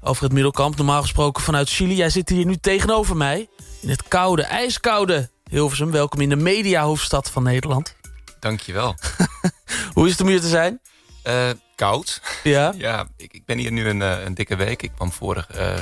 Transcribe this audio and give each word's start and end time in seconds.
over 0.00 0.22
het 0.22 0.32
middelkamp. 0.32 0.76
Normaal 0.76 1.00
gesproken 1.00 1.42
vanuit 1.42 1.68
Chili. 1.68 1.94
Jij 1.94 2.10
zit 2.10 2.28
hier 2.28 2.46
nu 2.46 2.56
tegenover 2.56 3.16
mij. 3.16 3.48
In 3.80 3.88
het 3.88 4.08
koude, 4.08 4.42
ijskoude 4.42 5.30
Hilversum. 5.50 5.90
Welkom 5.90 6.20
in 6.20 6.28
de 6.28 6.36
mediahoofdstad 6.36 7.30
van 7.30 7.42
Nederland. 7.42 7.96
Dankjewel. 8.40 8.94
Hoe 9.94 10.06
is 10.06 10.12
het 10.12 10.20
om 10.20 10.26
hier 10.26 10.40
te 10.40 10.48
zijn? 10.48 10.80
Uh, 11.24 11.50
koud. 11.74 12.22
Ja? 12.42 12.74
ja, 12.78 13.06
ik, 13.16 13.32
ik, 13.32 13.44
ben 13.44 13.58
hier 13.58 13.72
nu 13.72 13.88
een, 13.88 14.00
een 14.00 14.34
dikke 14.34 14.56
week. 14.56 14.82
Ik 14.82 14.92
kwam 14.94 15.12
vorig 15.12 15.58
uh, 15.58 15.74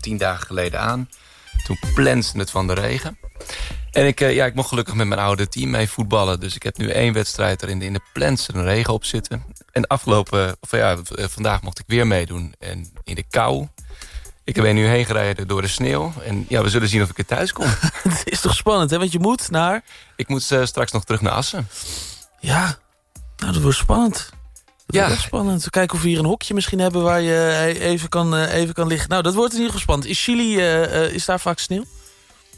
tien 0.00 0.16
dagen 0.16 0.46
geleden 0.46 0.80
aan. 0.80 1.08
Toen 1.64 1.78
plensde 1.94 2.38
het 2.38 2.50
van 2.50 2.66
de 2.66 2.74
regen. 2.74 3.18
En 3.92 4.06
ik, 4.06 4.18
ja, 4.18 4.46
ik 4.46 4.54
mocht 4.54 4.68
gelukkig 4.68 4.94
met 4.94 5.06
mijn 5.06 5.20
oude 5.20 5.48
team 5.48 5.70
mee 5.70 5.88
voetballen. 5.88 6.40
Dus 6.40 6.54
ik 6.54 6.62
heb 6.62 6.76
nu 6.76 6.88
één 6.88 7.12
wedstrijd 7.12 7.62
er 7.62 7.68
in 7.68 7.78
de, 7.78 7.84
in 7.84 7.92
de 7.92 8.00
plensende 8.12 8.62
regen 8.62 8.92
op 8.92 9.04
zitten. 9.04 9.44
En 9.72 9.86
afgelopen, 9.86 10.56
of 10.60 10.70
ja, 10.70 10.96
vandaag 11.04 11.62
mocht 11.62 11.78
ik 11.78 11.84
weer 11.86 12.06
meedoen. 12.06 12.54
En 12.58 12.92
in 13.04 13.14
de 13.14 13.24
kou. 13.30 13.68
Ik 14.44 14.54
ben 14.54 14.74
nu 14.74 14.86
heen 14.86 15.04
gereden 15.04 15.48
door 15.48 15.62
de 15.62 15.68
sneeuw. 15.68 16.12
En 16.24 16.44
ja, 16.48 16.62
we 16.62 16.68
zullen 16.68 16.88
zien 16.88 17.02
of 17.02 17.10
ik 17.10 17.18
er 17.18 17.26
thuis 17.26 17.52
kom. 17.52 17.66
Het 18.08 18.22
is 18.24 18.40
toch 18.40 18.54
spannend, 18.54 18.90
hè? 18.90 18.98
Want 18.98 19.12
je 19.12 19.18
moet 19.18 19.50
naar... 19.50 19.82
Ik 20.16 20.28
moet 20.28 20.50
uh, 20.50 20.64
straks 20.64 20.92
nog 20.92 21.04
terug 21.04 21.20
naar 21.20 21.32
Assen. 21.32 21.68
Ja, 22.40 22.78
nou, 23.36 23.52
dat 23.52 23.62
wordt 23.62 23.78
spannend. 23.78 24.30
Dat 24.86 24.96
ja. 24.96 25.06
wordt 25.06 25.22
spannend. 25.22 25.70
Kijken 25.70 25.96
of 25.96 26.02
we 26.02 26.08
hier 26.08 26.18
een 26.18 26.24
hokje 26.24 26.54
misschien 26.54 26.78
hebben... 26.78 27.02
waar 27.02 27.20
je 27.20 27.74
even 27.80 28.08
kan, 28.08 28.36
even 28.44 28.74
kan 28.74 28.86
liggen. 28.86 29.08
Nou, 29.08 29.22
dat 29.22 29.34
wordt 29.34 29.52
in 29.52 29.60
ieder 29.60 29.72
geval 29.72 29.86
spannend. 29.86 30.10
Is 30.10 30.24
Chili, 30.24 30.56
uh, 30.56 31.14
is 31.14 31.24
daar 31.24 31.40
vaak 31.40 31.58
sneeuw? 31.58 31.84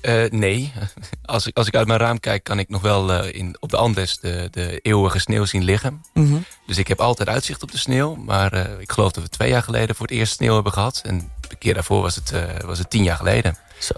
Uh, 0.08 0.30
nee, 0.30 0.72
als 1.24 1.46
ik, 1.46 1.56
als 1.56 1.66
ik 1.66 1.76
uit 1.76 1.86
mijn 1.86 1.98
raam 1.98 2.20
kijk... 2.20 2.44
kan 2.44 2.58
ik 2.58 2.68
nog 2.68 2.82
wel 2.82 3.10
uh, 3.10 3.34
in, 3.34 3.56
op 3.60 3.70
de 3.70 3.76
Andes 3.76 4.18
de, 4.18 4.48
de 4.50 4.78
eeuwige 4.78 5.18
sneeuw 5.18 5.44
zien 5.44 5.64
liggen. 5.64 6.02
Mm 6.14 6.26
-hmm. 6.26 6.44
Dus 6.66 6.78
ik 6.78 6.88
heb 6.88 7.00
altijd 7.00 7.28
uitzicht 7.28 7.62
op 7.62 7.70
de 7.70 7.78
sneeuw. 7.78 8.14
Maar 8.14 8.54
uh, 8.54 8.80
ik 8.80 8.92
geloof 8.92 9.12
dat 9.12 9.22
we 9.22 9.28
twee 9.28 9.48
jaar 9.48 9.62
geleden 9.62 9.96
voor 9.96 10.06
het 10.06 10.14
eerst 10.14 10.32
sneeuw 10.32 10.54
hebben 10.54 10.72
gehad. 10.72 11.02
En 11.04 11.32
de 11.48 11.56
keer 11.56 11.74
daarvoor 11.74 12.02
was 12.02 12.14
het, 12.14 12.32
was 12.64 12.78
het 12.78 12.90
tien 12.90 13.02
jaar 13.02 13.16
geleden. 13.16 13.56
Zo. 13.78 13.94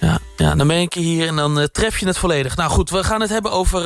Ja, 0.00 0.18
ja, 0.36 0.54
dan 0.54 0.66
ben 0.66 0.80
ik 0.80 0.94
hier 0.94 1.28
en 1.28 1.36
dan 1.36 1.68
tref 1.72 1.98
je 1.98 2.06
het 2.06 2.18
volledig. 2.18 2.56
Nou 2.56 2.70
goed, 2.70 2.90
we 2.90 3.04
gaan 3.04 3.20
het 3.20 3.30
hebben 3.30 3.52
over 3.52 3.80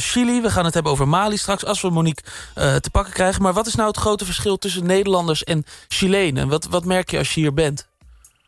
Chili. 0.00 0.40
We 0.40 0.50
gaan 0.50 0.64
het 0.64 0.74
hebben 0.74 0.92
over 0.92 1.08
Mali 1.08 1.36
straks, 1.36 1.64
als 1.64 1.80
we 1.80 1.90
Monique 1.90 2.22
te 2.54 2.90
pakken 2.92 3.12
krijgen. 3.12 3.42
Maar 3.42 3.52
wat 3.52 3.66
is 3.66 3.74
nou 3.74 3.88
het 3.88 3.96
grote 3.96 4.24
verschil 4.24 4.58
tussen 4.58 4.86
Nederlanders 4.86 5.44
en 5.44 5.64
Chilenen? 5.88 6.48
Wat, 6.48 6.66
wat 6.70 6.84
merk 6.84 7.10
je 7.10 7.18
als 7.18 7.34
je 7.34 7.40
hier 7.40 7.54
bent? 7.54 7.86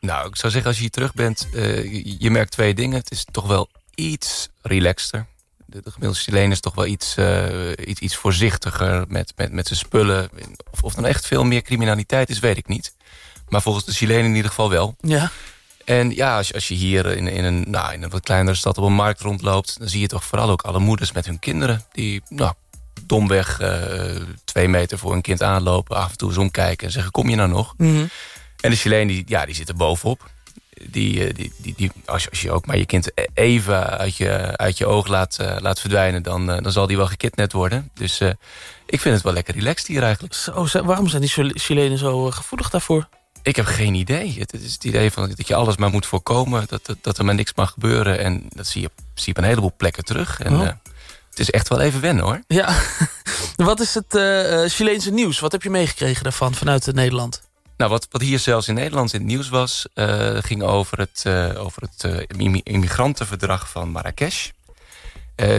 Nou, 0.00 0.28
ik 0.28 0.36
zou 0.36 0.52
zeggen, 0.52 0.70
als 0.70 0.76
je 0.76 0.82
hier 0.82 0.90
terug 0.90 1.14
bent, 1.14 1.48
uh, 1.52 2.04
je 2.18 2.30
merkt 2.30 2.50
twee 2.50 2.74
dingen. 2.74 2.98
Het 2.98 3.10
is 3.10 3.24
toch 3.30 3.46
wel 3.46 3.68
iets 3.94 4.48
relaxter. 4.62 5.26
De, 5.66 5.80
de 5.82 5.90
gemiddelde 5.90 6.18
Chileen 6.18 6.50
is 6.50 6.60
toch 6.60 6.74
wel 6.74 6.86
iets, 6.86 7.16
uh, 7.16 7.70
iets, 7.84 8.00
iets 8.00 8.16
voorzichtiger 8.16 9.04
met, 9.08 9.32
met, 9.36 9.52
met 9.52 9.66
zijn 9.66 9.78
spullen. 9.78 10.30
Of, 10.70 10.82
of 10.82 10.94
dan 10.94 11.06
echt 11.06 11.26
veel 11.26 11.44
meer 11.44 11.62
criminaliteit 11.62 12.30
is, 12.30 12.38
weet 12.38 12.56
ik 12.56 12.68
niet. 12.68 12.94
Maar 13.48 13.62
volgens 13.62 13.84
de 13.84 13.92
Chilenen 13.92 14.24
in 14.24 14.34
ieder 14.34 14.50
geval 14.50 14.70
wel. 14.70 14.96
Ja. 15.00 15.30
En 15.84 16.14
ja, 16.14 16.36
als 16.36 16.48
je, 16.48 16.54
als 16.54 16.68
je 16.68 16.74
hier 16.74 17.06
in, 17.06 17.28
in, 17.28 17.44
een, 17.44 17.64
nou, 17.68 17.92
in 17.92 18.02
een 18.02 18.10
wat 18.10 18.22
kleinere 18.22 18.56
stad 18.56 18.78
op 18.78 18.84
een 18.84 18.92
markt 18.92 19.20
rondloopt... 19.20 19.78
dan 19.78 19.88
zie 19.88 20.00
je 20.00 20.06
toch 20.06 20.24
vooral 20.24 20.50
ook 20.50 20.62
alle 20.62 20.78
moeders 20.78 21.12
met 21.12 21.26
hun 21.26 21.38
kinderen... 21.38 21.84
die 21.92 22.22
nou, 22.28 22.52
domweg 23.02 23.60
uh, 23.60 24.16
twee 24.44 24.68
meter 24.68 24.98
voor 24.98 25.12
een 25.12 25.20
kind 25.20 25.42
aanlopen... 25.42 25.96
af 25.96 26.10
en 26.10 26.16
toe 26.16 26.28
eens 26.28 26.38
omkijken 26.38 26.86
en 26.86 26.92
zeggen, 26.92 27.12
kom 27.12 27.28
je 27.28 27.36
nou 27.36 27.48
nog? 27.48 27.74
Mm 27.76 27.94
-hmm. 27.94 28.08
En 28.60 28.70
de 28.70 28.76
Chileen, 28.76 29.06
die, 29.06 29.22
ja, 29.26 29.46
die 29.46 29.54
zit 29.54 29.68
er 29.68 29.76
bovenop. 29.76 30.30
Die, 30.90 31.32
die, 31.32 31.52
die, 31.58 31.74
die, 31.76 31.92
als, 32.04 32.22
je, 32.22 32.30
als 32.30 32.40
je 32.40 32.50
ook 32.50 32.66
maar 32.66 32.76
je 32.76 32.86
kind 32.86 33.10
even 33.34 33.98
uit 33.98 34.16
je, 34.16 34.56
uit 34.56 34.78
je 34.78 34.86
oog 34.86 35.06
laat, 35.06 35.38
uh, 35.40 35.56
laat 35.60 35.80
verdwijnen... 35.80 36.22
Dan, 36.22 36.50
uh, 36.50 36.62
dan 36.62 36.72
zal 36.72 36.86
die 36.86 36.96
wel 36.96 37.06
gekidnapt 37.06 37.52
worden. 37.52 37.90
Dus 37.94 38.20
uh, 38.20 38.30
ik 38.86 39.00
vind 39.00 39.14
het 39.14 39.24
wel 39.24 39.32
lekker 39.32 39.54
relaxed 39.54 39.86
hier 39.86 40.02
eigenlijk. 40.02 40.34
Zo, 40.34 40.84
waarom 40.84 41.08
zijn 41.08 41.22
die 41.22 41.52
Chilenen 41.54 41.98
zo 41.98 42.30
gevoelig 42.30 42.70
daarvoor? 42.70 43.08
Ik 43.42 43.56
heb 43.56 43.66
geen 43.66 43.94
idee. 43.94 44.36
Het 44.38 44.52
is 44.52 44.72
het 44.72 44.84
idee 44.84 45.10
van 45.10 45.32
dat 45.36 45.48
je 45.48 45.54
alles 45.54 45.76
maar 45.76 45.90
moet 45.90 46.06
voorkomen. 46.06 46.64
Dat, 46.68 46.86
dat, 46.86 46.96
dat 47.00 47.18
er 47.18 47.24
maar 47.24 47.34
niks 47.34 47.54
mag 47.54 47.70
gebeuren. 47.70 48.18
En 48.18 48.46
dat 48.48 48.66
zie 48.66 48.82
je, 48.82 48.90
zie 48.96 49.24
je 49.24 49.30
op 49.30 49.38
een 49.38 49.48
heleboel 49.48 49.72
plekken 49.76 50.04
terug. 50.04 50.40
En, 50.40 50.52
oh. 50.52 50.68
het 51.30 51.38
is 51.38 51.50
echt 51.50 51.68
wel 51.68 51.80
even 51.80 52.00
wennen 52.00 52.24
hoor. 52.24 52.42
Ja. 52.46 52.74
Wat 53.56 53.80
is 53.80 53.94
het 53.94 54.06
Chileense 54.72 55.10
nieuws? 55.10 55.40
Wat 55.40 55.52
heb 55.52 55.62
je 55.62 55.70
meegekregen 55.70 56.22
daarvan 56.22 56.54
vanuit 56.54 56.92
Nederland? 56.92 57.48
Nou, 57.80 57.92
wat, 57.92 58.06
wat 58.10 58.20
hier 58.20 58.38
zelfs 58.38 58.68
in 58.68 58.74
Nederland 58.74 59.12
in 59.12 59.20
het 59.20 59.28
nieuws 59.28 59.48
was... 59.48 59.86
Uh, 59.94 60.36
ging 60.40 60.62
over 60.62 60.98
het, 60.98 61.24
uh, 61.26 61.64
over 61.64 61.82
het 61.82 62.28
uh, 62.38 62.60
immigrantenverdrag 62.62 63.70
van 63.70 63.90
Marrakesh. 63.90 64.48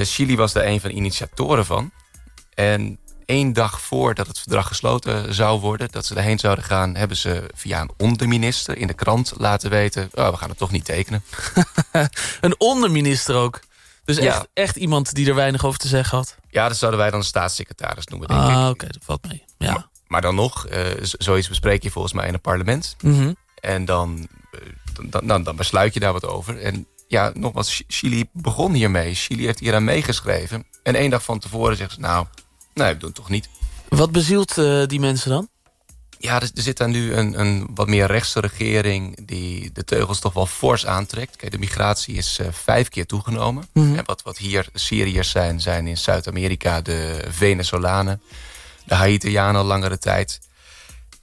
Chili 0.04 0.36
was 0.36 0.54
daar 0.54 0.66
een 0.66 0.82
van 0.82 0.90
de 0.90 0.96
initiatoren 0.96 1.66
van. 1.66 1.92
En 2.54 3.00
één 3.26 3.54
dag 3.54 3.82
voordat 3.82 4.28
het 4.28 4.40
verdrag 4.40 4.68
gesloten 4.68 5.34
zou 5.34 5.60
worden... 5.60 5.92
dat 5.92 6.06
ze 6.06 6.14
daarheen 6.14 6.40
zouden 6.40 6.64
gaan... 6.64 6.96
hebben 6.96 7.18
ze 7.18 7.50
via 7.56 7.82
een 7.82 7.92
onderminister 7.98 8.78
in 8.78 8.88
de 8.88 8.94
krant 8.94 9.34
laten 9.38 9.70
weten... 9.70 10.10
Oh, 10.14 10.30
we 10.30 10.38
gaan 10.38 10.50
het 10.50 10.58
toch 10.58 10.72
niet 10.72 10.86
tekenen. 10.86 11.24
een 12.42 12.56
onderminister 12.58 13.36
ook? 13.36 13.60
Dus 14.06 14.18
echt, 14.18 14.48
echt 14.54 14.76
iemand 14.76 15.14
die 15.14 15.28
er 15.28 15.36
weinig 15.36 15.66
over 15.66 15.80
te 15.80 15.88
zeggen 15.88 16.18
had? 16.18 16.36
Ja, 16.50 16.68
dat 16.68 16.78
zouden 16.78 17.00
wij 17.00 17.10
dan 17.10 17.20
de 17.20 17.26
staatssecretaris 17.26 18.06
noemen, 18.06 18.28
denk 18.28 18.40
ah, 18.40 18.50
ik. 18.50 18.58
oké, 18.58 18.70
okay, 18.70 18.90
dat 18.90 19.04
valt 19.04 19.28
mee. 19.28 19.44
Ja. 19.58 19.90
Maar, 20.12 20.22
dan 20.22 20.36
nog, 20.36 20.68
uh, 20.70 20.86
zoiets 21.02 21.48
bespreek 21.48 21.84
je 21.84 21.92
volgens 21.92 22.14
mij 22.14 22.28
in 22.28 22.34
een 22.34 22.42
parlement. 22.42 22.96
Mm 23.02 23.14
-hmm. 23.14 23.36
En 23.56 23.86
dan, 23.86 24.28
uh, 24.52 24.60
dan, 25.10 25.28
dan, 25.28 25.44
dan, 25.44 25.56
besluit 25.56 25.94
je 25.94 26.00
daar 26.00 26.14
wat 26.14 26.26
over. 26.26 26.60
En 26.60 26.88
ja, 27.08 27.32
nogmaals, 27.34 27.84
Chili 27.88 28.26
begon 28.34 28.74
hiermee. 28.74 29.14
Chili 29.14 29.46
heeft 29.46 29.60
hier 29.60 29.76
aan 29.76 29.84
meegeschreven. 29.84 30.66
En 30.84 30.96
één 30.96 31.10
dag 31.10 31.24
van 31.24 31.40
tevoren 31.40 31.78
zegt 31.78 31.92
ze, 31.92 32.00
nou, 32.00 32.26
nee, 32.74 32.94
we 32.94 32.98
doen 32.98 33.10
het 33.10 33.18
toch 33.18 33.30
niet. 33.30 33.50
Wat 33.90 34.12
bezielt 34.12 34.58
uh, 34.58 34.86
die 34.86 35.00
mensen 35.00 35.30
dan? 35.30 35.50
Ja, 36.18 36.36
er, 36.36 36.52
er 36.56 36.62
zit 36.62 36.78
daar 36.78 36.90
nu 36.90 37.14
een, 37.14 37.40
een 37.40 37.68
wat 37.74 37.88
meer 37.88 38.06
rechtse 38.06 38.40
regering... 38.40 39.28
die 39.28 39.72
de 39.72 39.84
teugels 39.84 40.20
toch 40.20 40.34
wel 40.34 40.46
fors 40.46 40.86
aantrekt. 40.86 41.36
Kijk, 41.36 41.52
de 41.52 41.58
migratie 41.58 42.16
is 42.16 42.40
uh, 42.42 42.48
vijf 42.52 42.90
keer 42.90 43.06
toegenomen. 43.06 43.68
Mhm. 43.74 43.84
Mm 43.84 43.90
-hmm. 43.90 44.00
En 44.00 44.06
wat, 44.06 44.22
wat 44.22 44.38
hier 44.38 44.68
Syriërs 44.74 45.30
zijn, 45.30 45.62
zijn 45.62 45.88
in 45.88 45.98
Zuid-Amerika 45.98 46.82
de 46.82 47.26
Venezolanen 47.30 48.22
de 48.86 48.96
Haitianen 48.96 49.64
langere 49.64 49.98
tijd. 49.98 50.40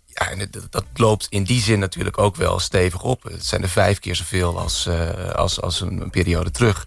Ja, 0.07 0.31
en 0.31 0.49
dat, 0.51 0.67
dat, 0.71 0.85
loopt 0.95 1.27
in 1.29 1.45
die 1.45 1.61
zin 1.61 1.79
natuurlijk 1.79 2.19
ook 2.19 2.37
wel 2.37 2.59
stevig 2.59 3.03
op. 3.03 3.23
Het 3.23 3.45
zijn 3.45 3.63
er 3.63 3.69
vijf 3.69 3.99
keer 3.99 4.17
zoveel 4.17 4.59
als, 4.59 4.87
uh, 4.87 5.31
als, 5.31 5.61
als 5.61 5.81
een, 5.81 6.11
periode 6.11 6.51
terug. 6.51 6.87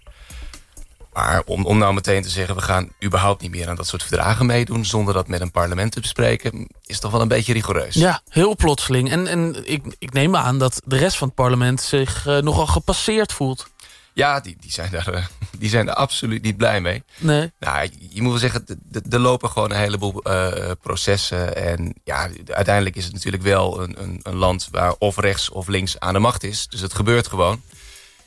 Maar 1.12 1.42
om, 1.44 1.66
om 1.66 1.78
nou 1.78 1.94
meteen 1.94 2.22
te 2.22 2.28
zeggen... 2.28 2.54
we 2.54 2.60
gaan 2.60 2.88
überhaupt 3.04 3.42
niet 3.42 3.50
meer 3.50 3.68
aan 3.68 3.76
dat 3.76 3.86
soort 3.86 4.02
verdragen 4.02 4.46
meedoen... 4.46 4.84
zonder 4.84 5.14
dat 5.14 5.28
met 5.28 5.40
een 5.40 5.50
parlement 5.50 5.92
te 5.92 6.00
bespreken... 6.00 6.68
is 6.86 7.00
toch 7.00 7.10
wel 7.10 7.20
een 7.20 7.28
beetje 7.28 7.52
rigoureus. 7.52 7.94
Ja, 7.94 8.20
heel 8.28 8.56
plotseling. 8.56 9.10
En, 9.10 9.26
en 9.26 9.62
ik, 9.64 9.96
ik 9.98 10.12
neem 10.12 10.36
aan 10.36 10.58
dat 10.58 10.82
de 10.84 10.96
rest 10.96 11.16
van 11.16 11.26
het 11.26 11.36
parlement... 11.36 11.80
zich 11.80 12.26
uh, 12.26 12.38
nogal 12.38 12.66
gepasseerd 12.66 13.32
voelt. 13.32 13.66
Ja, 14.14 14.40
die, 14.40 14.56
die, 14.60 14.70
zijn 14.70 14.90
daar, 14.90 15.14
uh, 15.14 15.26
die 15.58 15.68
zijn 15.68 15.88
er 15.88 15.94
absoluut 15.94 16.42
niet 16.42 16.56
blij 16.56 16.80
mee. 16.80 17.02
Nee. 17.18 17.52
Nou, 17.58 17.88
je 18.10 18.22
moet 18.22 18.30
wel 18.30 18.40
zeggen, 18.40 18.64
er 19.10 19.18
lopen 19.18 19.50
gewoon 19.50 19.70
een 19.70 19.76
heleboel 19.76 20.20
uh, 20.24 20.70
processen. 20.82 21.56
En 21.56 21.94
ja, 22.04 22.28
uiteindelijk 22.46 22.96
is 22.96 23.04
het 23.04 23.12
natuurlijk 23.12 23.42
wel 23.42 23.82
een, 23.82 24.02
een, 24.02 24.20
een, 24.22 24.34
land... 24.34 24.68
waar 24.70 24.94
of 24.98 25.16
rechts 25.16 25.50
of 25.50 25.68
links 25.68 26.00
aan 26.00 26.12
de 26.12 26.18
macht 26.18 26.44
is. 26.44 26.66
Dus 26.68 26.80
het 26.80 26.94
gebeurt 26.94 27.26
gewoon. 27.26 27.62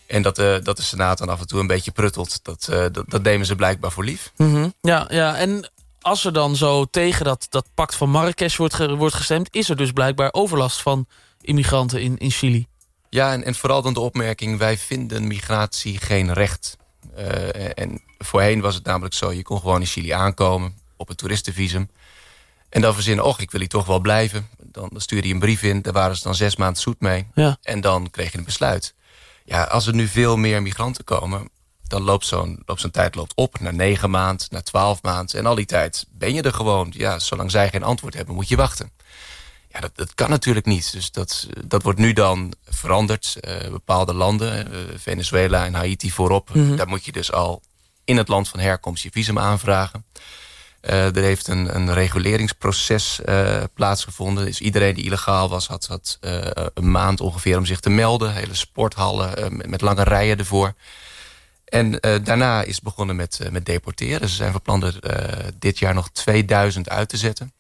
En 0.08 0.22
dat, 0.22 0.40
uh, 0.40 0.56
dat 0.64 0.78
de 0.78 0.84
Senaat 0.84 1.18
dan 1.18 1.30
af 1.30 1.40
en 1.40 1.48
toe 1.48 1.60
een 1.60 1.68
beetje 1.68 1.92
pruttelt... 1.92 2.40
dat, 2.44 2.68
uh, 2.72 2.86
dat, 2.92 3.04
dat 3.08 3.24
nemen 3.24 3.46
ze 3.46 3.56
blijkbaar 3.56 3.92
voor 3.92 4.04
lief. 4.04 4.32
Mm 4.38 4.54
-hmm. 4.54 4.74
Ja, 4.82 5.06
ja, 5.10 5.36
en 5.36 5.72
als 6.02 6.26
er 6.26 6.34
dan 6.34 6.56
zo 6.56 6.86
tegen 6.86 7.26
dat, 7.26 7.48
dat 7.50 7.68
pact 7.74 7.96
van 7.96 8.10
Marrakesh 8.10 8.58
wordt, 8.58 8.74
ge, 8.74 8.96
wordt 8.96 9.16
gestemd... 9.16 9.48
is 9.52 9.70
er 9.70 9.76
dus 9.76 9.92
blijkbaar 9.92 10.30
overlast 10.34 10.82
van 10.82 11.08
immigranten 11.42 12.02
in, 12.02 12.18
in 12.18 12.32
Chili. 12.32 12.68
Ja, 13.16 13.32
en, 13.32 13.44
en 13.44 13.56
vooral 13.56 13.82
dan 13.82 13.94
de 13.94 14.00
opmerking... 14.00 14.58
wij 14.58 14.78
vinden 14.78 15.28
migratie 15.28 15.98
geen 15.98 16.34
recht. 16.34 16.78
Uh, 17.18 17.80
en 17.80 18.02
voorheen 18.18 18.62
was 18.62 18.76
het 18.76 18.84
namelijk 18.84 19.14
zo... 19.14 19.32
je 19.32 19.44
kon 19.44 19.60
gewoon 19.60 19.80
in 19.80 19.88
Chili 19.88 20.10
aankomen 20.10 20.78
op 20.98 21.10
een 21.10 21.16
toeristenvisum... 21.16 21.90
en 22.70 22.82
dan 22.82 22.94
verzinnen, 22.94 23.26
och, 23.26 23.40
ik 23.40 23.52
wil 23.52 23.60
hier 23.60 23.70
toch 23.70 23.86
wel 23.86 24.00
blijven. 24.00 24.48
Dan 24.62 24.90
stuurde 24.96 25.28
je 25.28 25.34
een 25.34 25.40
brief 25.40 25.64
in, 25.64 25.82
daar 25.82 25.94
waren 25.94 26.16
ze 26.16 26.24
dan 26.24 26.36
zes 26.36 26.56
maanden 26.56 26.82
zoet 26.82 27.00
mee. 27.00 27.28
Ja. 27.34 27.58
En 27.62 27.82
dan 27.82 28.10
kreeg 28.10 28.32
je 28.32 28.38
een 28.38 28.44
besluit. 28.44 28.94
Ja, 29.46 29.64
als 29.64 29.88
er 29.88 29.94
nu 29.94 30.08
veel 30.08 30.38
meer 30.38 30.62
migranten 30.62 31.04
komen... 31.04 31.50
dan 31.88 32.02
loopt 32.02 32.26
zo'n 32.26 32.64
zo'n 32.76 32.92
tijd 32.92 33.16
loopt 33.16 33.36
op 33.36 33.60
naar 33.60 33.74
negen 33.74 34.10
maanden, 34.10 34.48
naar 34.50 34.64
twaalf 34.64 35.02
maanden... 35.02 35.40
en 35.40 35.46
al 35.46 35.56
die 35.56 35.66
tijd 35.66 36.06
ben 36.10 36.34
je 36.34 36.42
er 36.42 36.54
gewoon. 36.54 36.94
Ja, 36.98 37.20
zolang 37.20 37.52
zij 37.52 37.70
geen 37.70 37.84
antwoord 37.84 38.14
hebben, 38.14 38.36
moet 38.36 38.50
je 38.50 38.56
wachten. 38.56 38.92
Ja, 39.76 39.82
dat, 39.82 39.96
dat 39.96 40.14
kan 40.14 40.30
natuurlijk 40.30 40.66
niet. 40.66 40.92
Dus 40.92 41.12
dat, 41.12 41.48
dat 41.66 41.84
wordt 41.84 42.00
nu 42.00 42.14
dan 42.14 42.54
veranderd. 42.86 43.38
Uh, 43.42 43.70
bepaalde 43.70 44.14
landen, 44.14 44.68
uh, 44.72 44.80
Venezuela 44.96 45.66
en 45.66 45.74
Haiti 45.74 46.12
voorop... 46.12 46.50
Mhm. 46.50 46.60
Mm 46.60 46.68
-hmm. 46.68 46.76
daar 46.76 46.88
moet 46.88 47.06
je 47.06 47.12
dus 47.12 47.32
al 47.32 47.62
in 48.04 48.18
het 48.18 48.28
land 48.28 48.48
van 48.48 48.60
herkomst 48.60 49.04
je 49.04 49.10
visum 49.12 49.40
aanvragen. 49.40 50.06
Uh, 50.82 51.16
er 51.16 51.24
heeft 51.24 51.48
een, 51.48 51.76
een 51.76 51.94
reguleringsproces 51.94 53.20
plaatsgevonden. 53.74 54.46
Dus 54.46 54.62
iedereen 54.62 54.94
die 54.94 55.04
illegaal 55.04 55.50
was, 55.50 55.68
had, 55.68 55.86
had 55.86 56.18
een 56.74 56.92
maand 56.92 57.22
ongeveer 57.22 57.58
om 57.58 57.66
zich 57.66 57.80
te 57.80 57.90
melden. 57.90 58.34
Hele 58.34 58.56
sporthallen 58.56 59.58
met, 59.58 59.68
met, 59.68 59.82
lange 59.82 60.04
rijen 60.04 60.38
ervoor. 60.38 60.74
En 61.66 61.92
daarna 62.24 62.64
is 62.64 62.82
begonnen 62.82 63.16
met, 63.16 63.40
met 63.52 63.66
deporteren. 63.66 64.30
Ze 64.30 64.36
zijn 64.36 64.52
van 64.52 64.62
plan 64.62 64.84
er 64.84 65.00
dit 65.60 65.80
jaar 65.80 65.94
nog 65.94 66.10
2000 66.10 66.90
uit 66.90 67.10
te 67.10 67.18
zetten. 67.18 67.54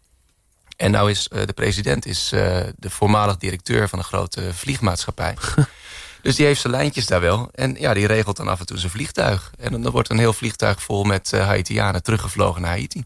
En 0.75 0.91
nou 0.91 1.09
is 1.09 1.27
de 1.27 1.53
president 1.55 2.05
is, 2.05 2.29
de 2.75 2.89
voormalig 2.89 3.37
directeur 3.37 3.89
van 3.89 3.99
een 3.99 4.05
grote 4.05 4.53
vliegmaatschappij. 4.53 5.35
dus 6.21 6.35
die 6.35 6.45
heeft 6.45 6.61
zijn 6.61 6.73
lijntjes 6.73 7.05
daar 7.05 7.21
wel. 7.21 7.49
En 7.53 7.75
ja, 7.79 7.93
die 7.93 8.07
regelt 8.07 8.37
dan 8.37 8.47
af 8.47 8.59
en 8.59 8.65
toe 8.65 8.77
zijn 8.77 8.91
vliegtuig. 8.91 9.51
En 9.59 9.81
dan, 9.81 9.91
wordt 9.91 10.09
een 10.09 10.19
heel 10.19 10.33
vliegtuig 10.33 10.81
vol 10.81 11.03
met 11.03 11.31
Haitianen 11.31 12.03
teruggevlogen 12.03 12.61
naar 12.61 12.71
Haiti. 12.71 13.03